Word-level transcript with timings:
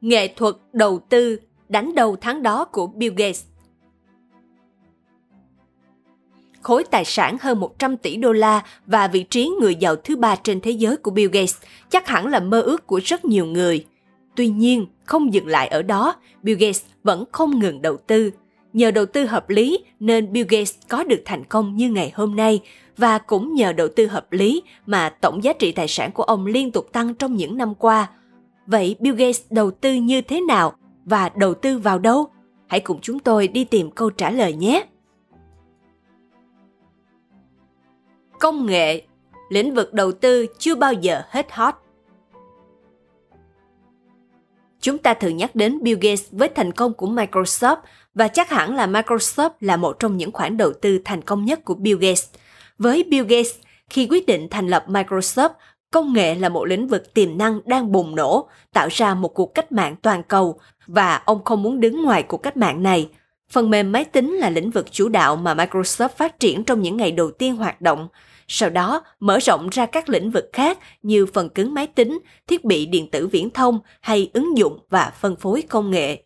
Nghệ 0.00 0.28
thuật 0.28 0.54
đầu 0.72 1.00
tư 1.08 1.36
đánh 1.68 1.94
đầu 1.94 2.16
tháng 2.20 2.42
đó 2.42 2.64
của 2.64 2.86
Bill 2.86 3.14
Gates 3.16 3.44
khối 6.68 6.84
tài 6.84 7.04
sản 7.04 7.36
hơn 7.40 7.60
100 7.60 7.96
tỷ 7.96 8.16
đô 8.16 8.32
la 8.32 8.62
và 8.86 9.08
vị 9.08 9.22
trí 9.22 9.50
người 9.60 9.74
giàu 9.74 9.96
thứ 9.96 10.16
ba 10.16 10.36
trên 10.36 10.60
thế 10.60 10.70
giới 10.70 10.96
của 10.96 11.10
Bill 11.10 11.30
Gates 11.32 11.56
chắc 11.90 12.08
hẳn 12.08 12.26
là 12.26 12.40
mơ 12.40 12.60
ước 12.60 12.86
của 12.86 13.00
rất 13.04 13.24
nhiều 13.24 13.46
người. 13.46 13.84
Tuy 14.36 14.48
nhiên, 14.48 14.86
không 15.04 15.34
dừng 15.34 15.46
lại 15.46 15.68
ở 15.68 15.82
đó, 15.82 16.14
Bill 16.42 16.58
Gates 16.58 16.82
vẫn 17.02 17.24
không 17.32 17.58
ngừng 17.58 17.82
đầu 17.82 17.96
tư. 17.96 18.30
Nhờ 18.72 18.90
đầu 18.90 19.06
tư 19.06 19.26
hợp 19.26 19.50
lý 19.50 19.78
nên 20.00 20.32
Bill 20.32 20.46
Gates 20.50 20.74
có 20.88 21.04
được 21.04 21.22
thành 21.24 21.44
công 21.44 21.76
như 21.76 21.90
ngày 21.90 22.12
hôm 22.14 22.36
nay 22.36 22.60
và 22.96 23.18
cũng 23.18 23.54
nhờ 23.54 23.72
đầu 23.72 23.88
tư 23.96 24.06
hợp 24.06 24.32
lý 24.32 24.62
mà 24.86 25.08
tổng 25.08 25.44
giá 25.44 25.52
trị 25.52 25.72
tài 25.72 25.88
sản 25.88 26.12
của 26.12 26.22
ông 26.22 26.46
liên 26.46 26.70
tục 26.70 26.92
tăng 26.92 27.14
trong 27.14 27.36
những 27.36 27.56
năm 27.56 27.74
qua. 27.74 28.08
Vậy 28.68 28.96
Bill 29.00 29.16
Gates 29.16 29.40
đầu 29.50 29.70
tư 29.70 29.94
như 29.94 30.20
thế 30.20 30.40
nào 30.40 30.74
và 31.04 31.28
đầu 31.28 31.54
tư 31.54 31.78
vào 31.78 31.98
đâu? 31.98 32.26
Hãy 32.66 32.80
cùng 32.80 32.98
chúng 33.02 33.18
tôi 33.18 33.48
đi 33.48 33.64
tìm 33.64 33.90
câu 33.90 34.10
trả 34.10 34.30
lời 34.30 34.52
nhé. 34.52 34.86
Công 38.40 38.66
nghệ, 38.66 39.02
lĩnh 39.50 39.74
vực 39.74 39.92
đầu 39.92 40.12
tư 40.12 40.46
chưa 40.58 40.74
bao 40.74 40.92
giờ 40.92 41.22
hết 41.28 41.52
hot. 41.52 41.74
Chúng 44.80 44.98
ta 44.98 45.14
thường 45.14 45.36
nhắc 45.36 45.54
đến 45.54 45.82
Bill 45.82 45.98
Gates 46.00 46.30
với 46.30 46.48
thành 46.48 46.72
công 46.72 46.94
của 46.94 47.06
Microsoft 47.06 47.76
và 48.14 48.28
chắc 48.28 48.50
hẳn 48.50 48.74
là 48.74 48.86
Microsoft 48.86 49.50
là 49.60 49.76
một 49.76 49.98
trong 49.98 50.16
những 50.16 50.32
khoản 50.32 50.56
đầu 50.56 50.72
tư 50.82 50.98
thành 51.04 51.22
công 51.22 51.44
nhất 51.44 51.64
của 51.64 51.74
Bill 51.74 51.98
Gates. 51.98 52.28
Với 52.78 53.04
Bill 53.04 53.26
Gates, 53.26 53.54
khi 53.90 54.06
quyết 54.10 54.26
định 54.26 54.48
thành 54.50 54.68
lập 54.68 54.84
Microsoft, 54.88 55.50
công 55.90 56.12
nghệ 56.12 56.34
là 56.34 56.48
một 56.48 56.64
lĩnh 56.64 56.88
vực 56.88 57.14
tiềm 57.14 57.38
năng 57.38 57.60
đang 57.64 57.92
bùng 57.92 58.14
nổ, 58.14 58.48
tạo 58.72 58.88
ra 58.90 59.14
một 59.14 59.28
cuộc 59.28 59.54
cách 59.54 59.72
mạng 59.72 59.96
toàn 60.02 60.22
cầu 60.22 60.60
và 60.86 61.22
ông 61.24 61.44
không 61.44 61.62
muốn 61.62 61.80
đứng 61.80 62.04
ngoài 62.04 62.22
cuộc 62.22 62.36
cách 62.36 62.56
mạng 62.56 62.82
này. 62.82 63.08
Phần 63.50 63.70
mềm 63.70 63.92
máy 63.92 64.04
tính 64.04 64.34
là 64.34 64.50
lĩnh 64.50 64.70
vực 64.70 64.92
chủ 64.92 65.08
đạo 65.08 65.36
mà 65.36 65.54
Microsoft 65.54 66.08
phát 66.08 66.40
triển 66.40 66.64
trong 66.64 66.82
những 66.82 66.96
ngày 66.96 67.12
đầu 67.12 67.30
tiên 67.30 67.56
hoạt 67.56 67.80
động, 67.80 68.08
sau 68.48 68.70
đó 68.70 69.02
mở 69.20 69.38
rộng 69.38 69.68
ra 69.68 69.86
các 69.86 70.08
lĩnh 70.08 70.30
vực 70.30 70.50
khác 70.52 70.78
như 71.02 71.26
phần 71.26 71.48
cứng 71.48 71.74
máy 71.74 71.86
tính, 71.86 72.18
thiết 72.46 72.64
bị 72.64 72.86
điện 72.86 73.10
tử 73.10 73.26
viễn 73.26 73.50
thông 73.50 73.78
hay 74.00 74.30
ứng 74.34 74.58
dụng 74.58 74.78
và 74.90 75.12
phân 75.20 75.36
phối 75.36 75.62
công 75.62 75.90
nghệ. 75.90 76.22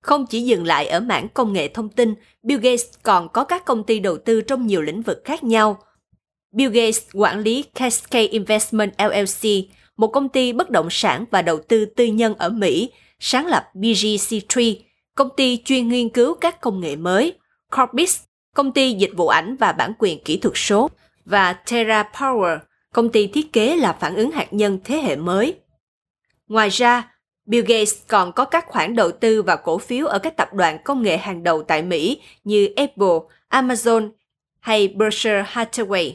Không 0.00 0.26
chỉ 0.26 0.40
dừng 0.40 0.64
lại 0.64 0.86
ở 0.86 1.00
mảng 1.00 1.28
công 1.28 1.52
nghệ 1.52 1.68
thông 1.68 1.88
tin, 1.88 2.14
Bill 2.42 2.60
Gates 2.60 2.84
còn 3.02 3.28
có 3.28 3.44
các 3.44 3.64
công 3.64 3.84
ty 3.84 3.98
đầu 3.98 4.18
tư 4.18 4.40
trong 4.40 4.66
nhiều 4.66 4.82
lĩnh 4.82 5.02
vực 5.02 5.22
khác 5.24 5.44
nhau. 5.44 5.78
Bill 6.52 6.72
Gates 6.72 7.00
quản 7.12 7.40
lý 7.40 7.62
Cascade 7.74 8.26
Investment 8.26 8.92
LLC, 8.98 9.50
một 9.96 10.06
công 10.06 10.28
ty 10.28 10.52
bất 10.52 10.70
động 10.70 10.88
sản 10.90 11.24
và 11.30 11.42
đầu 11.42 11.58
tư 11.68 11.84
tư 11.84 12.04
nhân 12.04 12.34
ở 12.34 12.48
Mỹ, 12.48 12.90
sáng 13.20 13.46
lập 13.46 13.64
BGC3, 13.74 14.76
công 15.14 15.28
ty 15.36 15.62
chuyên 15.64 15.88
nghiên 15.88 16.08
cứu 16.08 16.34
các 16.34 16.60
công 16.60 16.80
nghệ 16.80 16.96
mới, 16.96 17.32
Corbis, 17.76 18.20
công 18.54 18.72
ty 18.72 18.92
dịch 18.92 19.10
vụ 19.16 19.28
ảnh 19.28 19.56
và 19.56 19.72
bản 19.72 19.92
quyền 19.98 20.24
kỹ 20.24 20.36
thuật 20.38 20.52
số, 20.56 20.90
và 21.24 21.52
Terra 21.52 22.02
Power, 22.02 22.58
công 22.92 23.08
ty 23.08 23.26
thiết 23.26 23.52
kế 23.52 23.76
là 23.76 23.92
phản 23.92 24.16
ứng 24.16 24.30
hạt 24.30 24.46
nhân 24.50 24.78
thế 24.84 24.96
hệ 24.96 25.16
mới. 25.16 25.54
Ngoài 26.48 26.68
ra, 26.68 27.12
Bill 27.46 27.66
Gates 27.66 27.94
còn 28.08 28.32
có 28.32 28.44
các 28.44 28.66
khoản 28.68 28.96
đầu 28.96 29.12
tư 29.12 29.42
và 29.42 29.56
cổ 29.56 29.78
phiếu 29.78 30.06
ở 30.06 30.18
các 30.18 30.36
tập 30.36 30.54
đoàn 30.54 30.78
công 30.84 31.02
nghệ 31.02 31.16
hàng 31.16 31.42
đầu 31.42 31.62
tại 31.62 31.82
Mỹ 31.82 32.20
như 32.44 32.68
Apple, 32.76 33.18
Amazon 33.50 34.10
hay 34.60 34.88
Berkshire 34.88 35.44
Hathaway. 35.52 36.12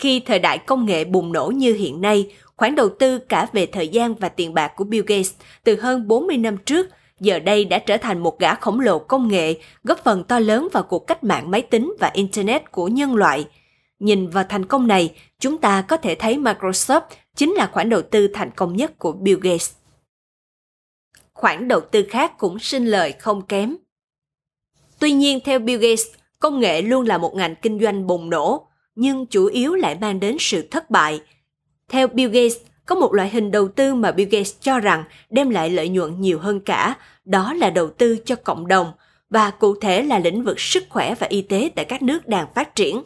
Khi 0.00 0.20
thời 0.20 0.38
đại 0.38 0.58
công 0.58 0.86
nghệ 0.86 1.04
bùng 1.04 1.32
nổ 1.32 1.46
như 1.46 1.74
hiện 1.74 2.00
nay, 2.00 2.32
khoản 2.56 2.74
đầu 2.74 2.88
tư 2.88 3.18
cả 3.18 3.46
về 3.52 3.66
thời 3.66 3.88
gian 3.88 4.14
và 4.14 4.28
tiền 4.28 4.54
bạc 4.54 4.72
của 4.76 4.84
Bill 4.84 5.04
Gates 5.06 5.32
từ 5.64 5.80
hơn 5.80 6.08
40 6.08 6.36
năm 6.36 6.56
trước 6.56 6.86
giờ 7.20 7.38
đây 7.38 7.64
đã 7.64 7.78
trở 7.78 7.96
thành 7.96 8.18
một 8.18 8.38
gã 8.38 8.54
khổng 8.54 8.80
lồ 8.80 8.98
công 8.98 9.28
nghệ, 9.28 9.54
góp 9.84 10.04
phần 10.04 10.24
to 10.24 10.38
lớn 10.38 10.68
vào 10.72 10.82
cuộc 10.82 11.06
cách 11.06 11.24
mạng 11.24 11.50
máy 11.50 11.62
tính 11.62 11.94
và 11.98 12.10
Internet 12.14 12.72
của 12.72 12.88
nhân 12.88 13.14
loại– 13.14 13.46
Nhìn 14.00 14.28
vào 14.28 14.44
thành 14.48 14.66
công 14.66 14.86
này, 14.86 15.14
chúng 15.38 15.58
ta 15.58 15.82
có 15.82 15.96
thể 15.96 16.14
thấy 16.14 16.38
Microsoft 16.38 17.00
chính 17.36 17.54
là 17.54 17.66
khoản 17.72 17.88
đầu 17.88 18.02
tư 18.02 18.28
thành 18.34 18.50
công 18.56 18.76
nhất 18.76 18.98
của 18.98 19.12
Bill 19.12 19.40
Gates. 19.42 19.72
Khoản 21.32 21.68
đầu 21.68 21.80
tư 21.80 22.06
khác 22.10 22.38
cũng 22.38 22.58
sinh 22.58 22.86
lời 22.86 23.12
không 23.12 23.42
kém. 23.42 23.76
Tuy 24.98 25.12
nhiên, 25.12 25.38
theo 25.44 25.58
Bill 25.58 25.82
Gates, 25.82 26.06
công 26.38 26.60
nghệ 26.60 26.82
luôn 26.82 27.06
là 27.06 27.18
một 27.18 27.34
ngành 27.34 27.54
kinh 27.62 27.80
doanh 27.80 28.06
bùng 28.06 28.30
nổ, 28.30 28.69
nhưng 29.00 29.26
chủ 29.26 29.46
yếu 29.46 29.74
lại 29.74 29.96
mang 30.00 30.20
đến 30.20 30.36
sự 30.40 30.62
thất 30.70 30.90
bại. 30.90 31.20
Theo 31.88 32.08
Bill 32.08 32.32
Gates, 32.32 32.56
có 32.86 32.94
một 32.94 33.14
loại 33.14 33.30
hình 33.30 33.50
đầu 33.50 33.68
tư 33.68 33.94
mà 33.94 34.12
Bill 34.12 34.30
Gates 34.30 34.54
cho 34.60 34.80
rằng 34.80 35.04
đem 35.30 35.50
lại 35.50 35.70
lợi 35.70 35.88
nhuận 35.88 36.20
nhiều 36.20 36.38
hơn 36.38 36.60
cả, 36.60 36.96
đó 37.24 37.54
là 37.54 37.70
đầu 37.70 37.90
tư 37.90 38.16
cho 38.24 38.34
cộng 38.34 38.68
đồng, 38.68 38.92
và 39.30 39.50
cụ 39.50 39.74
thể 39.74 40.02
là 40.02 40.18
lĩnh 40.18 40.44
vực 40.44 40.60
sức 40.60 40.84
khỏe 40.88 41.14
và 41.14 41.26
y 41.26 41.42
tế 41.42 41.70
tại 41.74 41.84
các 41.84 42.02
nước 42.02 42.28
đang 42.28 42.46
phát 42.54 42.74
triển. 42.74 43.02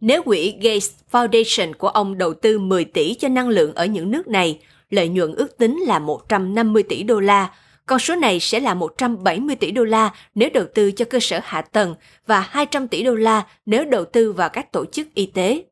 Nếu 0.00 0.22
quỹ 0.22 0.54
Gates 0.62 0.90
Foundation 1.10 1.72
của 1.78 1.88
ông 1.88 2.18
đầu 2.18 2.34
tư 2.34 2.58
10 2.58 2.84
tỷ 2.84 3.14
cho 3.14 3.28
năng 3.28 3.48
lượng 3.48 3.74
ở 3.74 3.86
những 3.86 4.10
nước 4.10 4.28
này, 4.28 4.58
lợi 4.90 5.08
nhuận 5.08 5.34
ước 5.34 5.58
tính 5.58 5.80
là 5.80 5.98
150 5.98 6.82
tỷ 6.82 7.02
đô 7.02 7.20
la. 7.20 7.50
Con 7.86 7.98
số 7.98 8.16
này 8.16 8.40
sẽ 8.40 8.60
là 8.60 8.74
170 8.74 9.56
tỷ 9.56 9.70
đô 9.70 9.84
la 9.84 10.14
nếu 10.34 10.48
đầu 10.54 10.64
tư 10.74 10.92
cho 10.92 11.04
cơ 11.04 11.18
sở 11.20 11.40
hạ 11.44 11.62
tầng 11.62 11.94
và 12.26 12.40
200 12.40 12.88
tỷ 12.88 13.02
đô 13.02 13.14
la 13.14 13.46
nếu 13.66 13.84
đầu 13.84 14.04
tư 14.04 14.32
vào 14.32 14.48
các 14.48 14.72
tổ 14.72 14.84
chức 14.84 15.14
y 15.14 15.26
tế. 15.26 15.64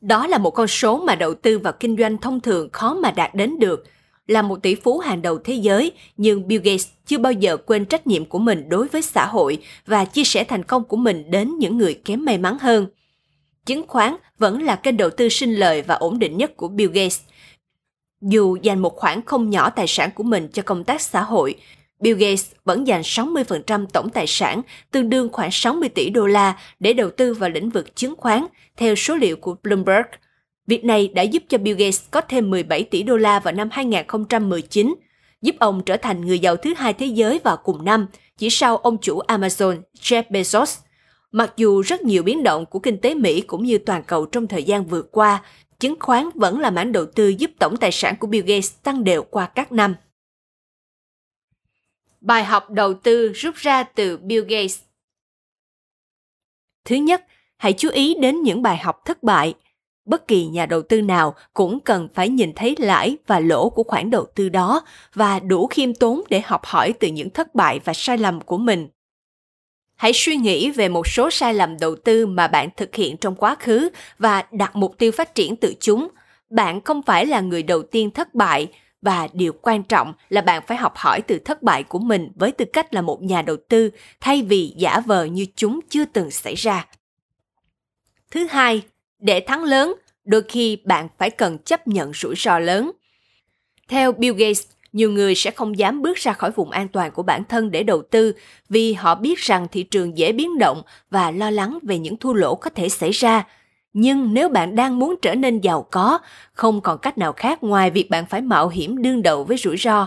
Đó 0.00 0.26
là 0.26 0.38
một 0.38 0.50
con 0.50 0.68
số 0.68 0.98
mà 0.98 1.14
đầu 1.14 1.34
tư 1.34 1.58
vào 1.58 1.72
kinh 1.80 1.96
doanh 1.96 2.18
thông 2.18 2.40
thường 2.40 2.68
khó 2.72 2.94
mà 2.94 3.10
đạt 3.10 3.34
đến 3.34 3.58
được. 3.58 3.84
Là 4.26 4.42
một 4.42 4.62
tỷ 4.62 4.74
phú 4.74 4.98
hàng 4.98 5.22
đầu 5.22 5.38
thế 5.38 5.54
giới, 5.54 5.92
nhưng 6.16 6.48
Bill 6.48 6.62
Gates 6.64 6.86
chưa 7.06 7.18
bao 7.18 7.32
giờ 7.32 7.56
quên 7.56 7.84
trách 7.84 8.06
nhiệm 8.06 8.24
của 8.24 8.38
mình 8.38 8.68
đối 8.68 8.88
với 8.88 9.02
xã 9.02 9.26
hội 9.26 9.58
và 9.86 10.04
chia 10.04 10.24
sẻ 10.24 10.44
thành 10.44 10.62
công 10.62 10.84
của 10.84 10.96
mình 10.96 11.30
đến 11.30 11.58
những 11.58 11.78
người 11.78 11.94
kém 12.04 12.24
may 12.24 12.38
mắn 12.38 12.58
hơn– 12.58 12.86
chứng 13.66 13.86
khoán 13.88 14.16
vẫn 14.38 14.62
là 14.62 14.76
kênh 14.76 14.96
đầu 14.96 15.10
tư 15.10 15.28
sinh 15.28 15.54
lời 15.54 15.82
và 15.82 15.94
ổn 15.94 16.18
định 16.18 16.36
nhất 16.36 16.56
của 16.56 16.68
Bill 16.68 16.92
Gates. 16.92 17.20
Dù 18.22 18.56
dành 18.56 18.78
một 18.78 18.96
khoản 18.96 19.20
không 19.26 19.50
nhỏ 19.50 19.70
tài 19.70 19.86
sản 19.86 20.10
của 20.14 20.22
mình 20.22 20.48
cho 20.52 20.62
công 20.62 20.84
tác 20.84 21.00
xã 21.00 21.22
hội, 21.22 21.54
Bill 22.00 22.18
Gates 22.18 22.50
vẫn 22.64 22.86
dành 22.86 23.00
60% 23.00 23.86
tổng 23.86 24.10
tài 24.10 24.26
sản, 24.26 24.62
tương 24.90 25.10
đương 25.10 25.28
khoảng 25.32 25.50
60 25.52 25.88
tỷ 25.88 26.10
đô 26.10 26.26
la 26.26 26.58
để 26.80 26.92
đầu 26.92 27.10
tư 27.10 27.34
vào 27.34 27.50
lĩnh 27.50 27.70
vực 27.70 27.96
chứng 27.96 28.14
khoán, 28.16 28.46
theo 28.76 28.94
số 28.94 29.16
liệu 29.16 29.36
của 29.36 29.56
Bloomberg. 29.62 30.06
Việc 30.66 30.84
này 30.84 31.08
đã 31.08 31.22
giúp 31.22 31.42
cho 31.48 31.58
Bill 31.58 31.78
Gates 31.78 32.00
có 32.10 32.20
thêm 32.20 32.50
17 32.50 32.84
tỷ 32.84 33.02
đô 33.02 33.16
la 33.16 33.40
vào 33.40 33.54
năm 33.54 33.68
2019, 33.72 34.94
giúp 35.42 35.56
ông 35.58 35.82
trở 35.86 35.96
thành 35.96 36.26
người 36.26 36.38
giàu 36.38 36.56
thứ 36.56 36.74
hai 36.76 36.92
thế 36.92 37.06
giới 37.06 37.40
vào 37.44 37.56
cùng 37.56 37.84
năm, 37.84 38.06
chỉ 38.38 38.50
sau 38.50 38.76
ông 38.76 38.98
chủ 38.98 39.20
Amazon 39.28 39.80
Jeff 40.00 40.22
Bezos– 40.30 40.78
Mặc 41.32 41.52
dù 41.56 41.80
rất 41.80 42.02
nhiều 42.02 42.22
biến 42.22 42.42
động 42.42 42.66
của 42.66 42.78
kinh 42.78 42.98
tế 42.98 43.14
Mỹ 43.14 43.40
cũng 43.40 43.64
như 43.64 43.78
toàn 43.78 44.02
cầu 44.06 44.26
trong 44.26 44.46
thời 44.46 44.62
gian 44.62 44.84
vừa 44.84 45.02
qua, 45.02 45.42
chứng 45.82 46.00
khoán 46.00 46.28
vẫn 46.34 46.60
là 46.60 46.70
mảng 46.70 46.92
đầu 46.92 47.06
tư 47.06 47.28
giúp 47.28 47.50
tổng 47.58 47.76
tài 47.76 47.92
sản 47.92 48.14
của 48.20 48.26
Bill 48.26 48.46
Gates 48.46 48.72
tăng 48.82 49.04
đều 49.04 49.22
qua 49.22 49.46
các 49.46 49.72
năm. 49.72 49.94
Bài 52.20 52.44
học 52.44 52.70
đầu 52.70 52.94
tư 52.94 53.32
rút 53.32 53.54
ra 53.54 53.82
từ 53.82 54.16
Bill 54.16 54.44
Gates 54.48 54.80
Thứ 56.84 56.96
nhất, 56.96 57.26
hãy 57.56 57.72
chú 57.72 57.88
ý 57.90 58.14
đến 58.20 58.42
những 58.42 58.62
bài 58.62 58.76
học 58.76 59.02
thất 59.04 59.22
bại. 59.22 59.54
Bất 60.04 60.28
kỳ 60.28 60.46
nhà 60.46 60.66
đầu 60.66 60.82
tư 60.82 61.00
nào 61.02 61.34
cũng 61.54 61.80
cần 61.80 62.08
phải 62.14 62.28
nhìn 62.28 62.52
thấy 62.56 62.76
lãi 62.78 63.16
và 63.26 63.40
lỗ 63.40 63.70
của 63.70 63.82
khoản 63.82 64.10
đầu 64.10 64.26
tư 64.34 64.48
đó 64.48 64.82
và 65.14 65.40
đủ 65.40 65.66
khiêm 65.66 65.94
tốn 65.94 66.22
để 66.28 66.40
học 66.40 66.64
hỏi 66.64 66.94
từ 67.00 67.08
những 67.08 67.30
thất 67.30 67.54
bại 67.54 67.80
và 67.84 67.92
sai 67.94 68.18
lầm 68.18 68.40
của 68.40 68.58
mình 68.58 68.88
hãy 70.02 70.12
suy 70.14 70.36
nghĩ 70.36 70.70
về 70.70 70.88
một 70.88 71.06
số 71.06 71.30
sai 71.30 71.54
lầm 71.54 71.78
đầu 71.80 71.96
tư 71.96 72.26
mà 72.26 72.48
bạn 72.48 72.68
thực 72.76 72.94
hiện 72.94 73.16
trong 73.16 73.34
quá 73.34 73.56
khứ 73.60 73.88
và 74.18 74.44
đặt 74.52 74.76
mục 74.76 74.98
tiêu 74.98 75.12
phát 75.12 75.34
triển 75.34 75.56
từ 75.56 75.74
chúng. 75.80 76.08
Bạn 76.50 76.80
không 76.80 77.02
phải 77.02 77.26
là 77.26 77.40
người 77.40 77.62
đầu 77.62 77.82
tiên 77.82 78.10
thất 78.10 78.34
bại 78.34 78.68
và 79.02 79.28
điều 79.32 79.52
quan 79.62 79.82
trọng 79.82 80.14
là 80.28 80.40
bạn 80.40 80.62
phải 80.66 80.76
học 80.76 80.92
hỏi 80.96 81.22
từ 81.22 81.38
thất 81.38 81.62
bại 81.62 81.82
của 81.82 81.98
mình 81.98 82.28
với 82.34 82.52
tư 82.52 82.64
cách 82.72 82.94
là 82.94 83.02
một 83.02 83.22
nhà 83.22 83.42
đầu 83.42 83.56
tư, 83.68 83.90
thay 84.20 84.42
vì 84.42 84.74
giả 84.76 85.00
vờ 85.00 85.24
như 85.24 85.46
chúng 85.56 85.80
chưa 85.88 86.04
từng 86.04 86.30
xảy 86.30 86.54
ra. 86.54 86.86
Thứ 88.30 88.46
hai, 88.50 88.82
để 89.18 89.40
thắng 89.40 89.64
lớn, 89.64 89.94
đôi 90.24 90.42
khi 90.48 90.78
bạn 90.84 91.08
phải 91.18 91.30
cần 91.30 91.58
chấp 91.58 91.88
nhận 91.88 92.12
rủi 92.14 92.34
ro 92.36 92.58
lớn. 92.58 92.90
Theo 93.88 94.12
bill 94.12 94.36
gates 94.36 94.62
nhiều 94.92 95.10
người 95.10 95.34
sẽ 95.34 95.50
không 95.50 95.78
dám 95.78 96.02
bước 96.02 96.16
ra 96.16 96.32
khỏi 96.32 96.50
vùng 96.50 96.70
an 96.70 96.88
toàn 96.88 97.10
của 97.10 97.22
bản 97.22 97.44
thân 97.44 97.70
để 97.70 97.82
đầu 97.82 98.02
tư 98.02 98.32
vì 98.68 98.92
họ 98.92 99.14
biết 99.14 99.38
rằng 99.38 99.66
thị 99.72 99.82
trường 99.82 100.18
dễ 100.18 100.32
biến 100.32 100.58
động 100.58 100.82
và 101.10 101.30
lo 101.30 101.50
lắng 101.50 101.78
về 101.82 101.98
những 101.98 102.16
thua 102.16 102.32
lỗ 102.32 102.54
có 102.54 102.70
thể 102.70 102.88
xảy 102.88 103.10
ra. 103.10 103.46
Nhưng 103.92 104.34
nếu 104.34 104.48
bạn 104.48 104.74
đang 104.74 104.98
muốn 104.98 105.14
trở 105.22 105.34
nên 105.34 105.60
giàu 105.60 105.86
có, 105.90 106.18
không 106.52 106.80
còn 106.80 106.98
cách 106.98 107.18
nào 107.18 107.32
khác 107.32 107.62
ngoài 107.62 107.90
việc 107.90 108.10
bạn 108.10 108.26
phải 108.26 108.40
mạo 108.40 108.68
hiểm 108.68 109.02
đương 109.02 109.22
đầu 109.22 109.44
với 109.44 109.56
rủi 109.56 109.76
ro. 109.76 110.06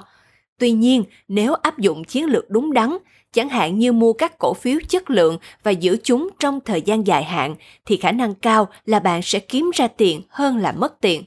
Tuy 0.59 0.71
nhiên, 0.71 1.03
nếu 1.27 1.53
áp 1.53 1.79
dụng 1.79 2.03
chiến 2.03 2.25
lược 2.25 2.49
đúng 2.49 2.73
đắn, 2.73 2.97
chẳng 3.33 3.49
hạn 3.49 3.79
như 3.79 3.91
mua 3.91 4.13
các 4.13 4.37
cổ 4.39 4.53
phiếu 4.53 4.79
chất 4.89 5.09
lượng 5.09 5.37
và 5.63 5.71
giữ 5.71 5.97
chúng 6.03 6.29
trong 6.39 6.59
thời 6.65 6.81
gian 6.81 7.07
dài 7.07 7.23
hạn, 7.23 7.55
thì 7.85 7.97
khả 7.97 8.11
năng 8.11 8.35
cao 8.35 8.67
là 8.85 8.99
bạn 8.99 9.21
sẽ 9.21 9.39
kiếm 9.39 9.71
ra 9.73 9.87
tiền 9.87 10.21
hơn 10.29 10.57
là 10.57 10.71
mất 10.71 11.01
tiền. 11.01 11.23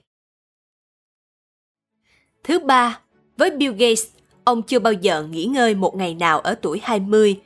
Thứ 2.44 2.58
ba 2.58 3.00
với 3.38 3.50
Bill 3.50 3.73
Gates, 3.73 4.06
ông 4.44 4.62
chưa 4.62 4.79
bao 4.79 4.93
giờ 4.93 5.23
nghỉ 5.31 5.44
ngơi 5.44 5.75
một 5.75 5.96
ngày 5.96 6.14
nào 6.14 6.40
ở 6.40 6.55
tuổi 6.55 6.81
20. 6.82 7.37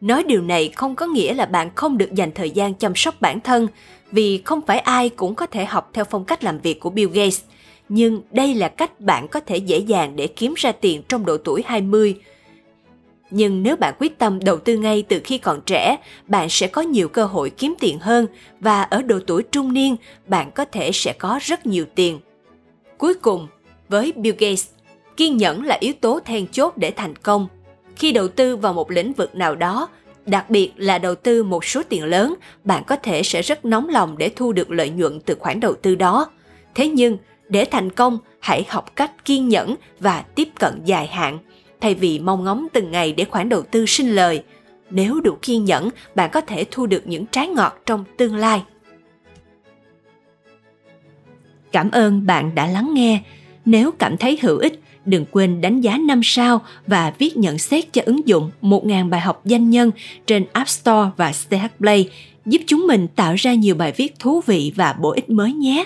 Nói 0.00 0.24
điều 0.24 0.42
này 0.42 0.68
không 0.76 0.94
có 0.94 1.06
nghĩa 1.06 1.34
là 1.34 1.46
bạn 1.46 1.70
không 1.74 1.98
được 1.98 2.14
dành 2.14 2.32
thời 2.34 2.50
gian 2.50 2.74
chăm 2.74 2.92
sóc 2.94 3.20
bản 3.20 3.40
thân, 3.40 3.68
vì 4.10 4.42
không 4.44 4.60
phải 4.66 4.78
ai 4.78 5.08
cũng 5.08 5.34
có 5.34 5.46
thể 5.46 5.64
học 5.64 5.90
theo 5.92 6.04
phong 6.04 6.24
cách 6.24 6.44
làm 6.44 6.58
việc 6.58 6.80
của 6.80 6.90
Bill 6.90 7.10
Gates. 7.12 7.40
Nhưng 7.88 8.22
đây 8.30 8.54
là 8.54 8.68
cách 8.68 9.00
bạn 9.00 9.28
có 9.28 9.40
thể 9.40 9.56
dễ 9.56 9.78
dàng 9.78 10.16
để 10.16 10.26
kiếm 10.26 10.54
ra 10.56 10.72
tiền 10.72 11.02
trong 11.08 11.26
độ 11.26 11.36
tuổi 11.36 11.62
20. 11.66 12.14
Nhưng 13.30 13.62
nếu 13.62 13.76
bạn 13.76 13.94
quyết 13.98 14.18
tâm 14.18 14.38
đầu 14.44 14.58
tư 14.58 14.76
ngay 14.76 15.02
từ 15.08 15.20
khi 15.24 15.38
còn 15.38 15.60
trẻ, 15.66 15.96
bạn 16.26 16.48
sẽ 16.50 16.66
có 16.66 16.82
nhiều 16.82 17.08
cơ 17.08 17.24
hội 17.24 17.50
kiếm 17.50 17.74
tiền 17.80 17.98
hơn 17.98 18.26
và 18.60 18.82
ở 18.82 19.02
độ 19.02 19.18
tuổi 19.26 19.42
trung 19.42 19.72
niên, 19.72 19.96
bạn 20.26 20.50
có 20.50 20.64
thể 20.64 20.90
sẽ 20.92 21.12
có 21.12 21.38
rất 21.42 21.66
nhiều 21.66 21.84
tiền. 21.94 22.20
Cuối 22.98 23.14
cùng, 23.14 23.48
với 23.88 24.12
Bill 24.16 24.36
Gates, 24.38 24.66
kiên 25.16 25.36
nhẫn 25.36 25.62
là 25.62 25.76
yếu 25.80 25.92
tố 26.00 26.20
then 26.24 26.46
chốt 26.46 26.76
để 26.76 26.90
thành 26.90 27.16
công. 27.16 27.48
Khi 27.96 28.12
đầu 28.12 28.28
tư 28.28 28.56
vào 28.56 28.72
một 28.72 28.90
lĩnh 28.90 29.12
vực 29.12 29.34
nào 29.34 29.54
đó, 29.54 29.88
đặc 30.26 30.50
biệt 30.50 30.72
là 30.76 30.98
đầu 30.98 31.14
tư 31.14 31.42
một 31.44 31.64
số 31.64 31.82
tiền 31.88 32.04
lớn, 32.04 32.34
bạn 32.64 32.82
có 32.86 32.96
thể 32.96 33.22
sẽ 33.22 33.42
rất 33.42 33.64
nóng 33.64 33.88
lòng 33.88 34.18
để 34.18 34.30
thu 34.36 34.52
được 34.52 34.70
lợi 34.70 34.90
nhuận 34.90 35.20
từ 35.20 35.34
khoản 35.34 35.60
đầu 35.60 35.74
tư 35.74 35.94
đó. 35.94 36.30
Thế 36.74 36.88
nhưng, 36.88 37.18
để 37.48 37.64
thành 37.64 37.90
công, 37.90 38.18
hãy 38.40 38.64
học 38.68 38.96
cách 38.96 39.24
kiên 39.24 39.48
nhẫn 39.48 39.74
và 40.00 40.24
tiếp 40.34 40.48
cận 40.60 40.80
dài 40.84 41.06
hạn, 41.06 41.38
thay 41.80 41.94
vì 41.94 42.18
mong 42.18 42.44
ngóng 42.44 42.66
từng 42.72 42.90
ngày 42.90 43.12
để 43.12 43.24
khoản 43.24 43.48
đầu 43.48 43.62
tư 43.62 43.86
sinh 43.86 44.10
lời. 44.10 44.42
Nếu 44.90 45.20
đủ 45.20 45.36
kiên 45.42 45.64
nhẫn, 45.64 45.88
bạn 46.14 46.30
có 46.32 46.40
thể 46.40 46.64
thu 46.70 46.86
được 46.86 47.06
những 47.06 47.26
trái 47.26 47.48
ngọt 47.48 47.78
trong 47.86 48.04
tương 48.16 48.36
lai. 48.36 48.62
Cảm 51.72 51.90
ơn 51.90 52.26
bạn 52.26 52.54
đã 52.54 52.66
lắng 52.66 52.90
nghe. 52.94 53.22
Nếu 53.64 53.90
cảm 53.90 54.16
thấy 54.16 54.38
hữu 54.42 54.58
ích, 54.58 54.80
đừng 55.04 55.24
quên 55.30 55.60
đánh 55.60 55.80
giá 55.80 55.98
5 55.98 56.20
sao 56.24 56.62
và 56.86 57.12
viết 57.18 57.36
nhận 57.36 57.58
xét 57.58 57.92
cho 57.92 58.02
ứng 58.04 58.28
dụng 58.28 58.50
1.000 58.62 59.08
bài 59.08 59.20
học 59.20 59.40
danh 59.44 59.70
nhân 59.70 59.90
trên 60.26 60.44
App 60.52 60.68
Store 60.68 61.10
và 61.16 61.32
CH 61.32 61.78
Play, 61.78 62.08
giúp 62.46 62.62
chúng 62.66 62.86
mình 62.86 63.08
tạo 63.08 63.34
ra 63.34 63.54
nhiều 63.54 63.74
bài 63.74 63.92
viết 63.96 64.18
thú 64.18 64.40
vị 64.46 64.72
và 64.76 64.92
bổ 64.92 65.10
ích 65.10 65.30
mới 65.30 65.52
nhé. 65.52 65.84